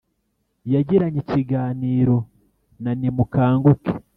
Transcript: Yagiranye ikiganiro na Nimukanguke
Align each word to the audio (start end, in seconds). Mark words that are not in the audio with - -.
Yagiranye 0.73 1.19
ikiganiro 1.23 2.17
na 2.83 2.91
Nimukanguke 2.99 3.93